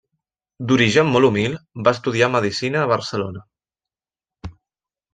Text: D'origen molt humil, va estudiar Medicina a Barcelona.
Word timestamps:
D'origen 0.71 1.11
molt 1.17 1.29
humil, 1.29 1.59
va 1.89 1.95
estudiar 1.97 2.31
Medicina 2.39 2.83
a 2.87 2.91
Barcelona. 2.97 4.55